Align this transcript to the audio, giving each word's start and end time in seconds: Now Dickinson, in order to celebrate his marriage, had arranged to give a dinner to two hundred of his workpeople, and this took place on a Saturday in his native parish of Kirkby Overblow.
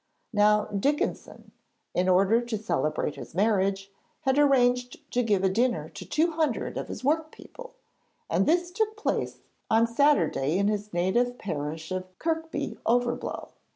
Now 0.33 0.65
Dickinson, 0.65 1.51
in 1.93 2.09
order 2.09 2.41
to 2.41 2.57
celebrate 2.57 3.17
his 3.17 3.35
marriage, 3.35 3.91
had 4.21 4.39
arranged 4.39 4.97
to 5.11 5.21
give 5.21 5.43
a 5.43 5.47
dinner 5.47 5.89
to 5.89 6.05
two 6.07 6.31
hundred 6.31 6.75
of 6.75 6.87
his 6.87 7.03
workpeople, 7.03 7.75
and 8.27 8.47
this 8.47 8.71
took 8.71 8.97
place 8.97 9.41
on 9.69 9.83
a 9.83 9.87
Saturday 9.87 10.57
in 10.57 10.69
his 10.69 10.91
native 10.91 11.37
parish 11.37 11.91
of 11.91 12.17
Kirkby 12.17 12.79
Overblow. 12.83 13.49